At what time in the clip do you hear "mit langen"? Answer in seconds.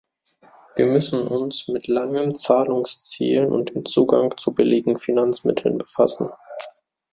1.67-2.33